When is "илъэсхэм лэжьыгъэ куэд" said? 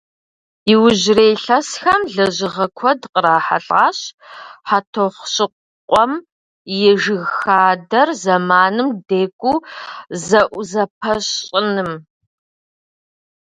1.35-3.01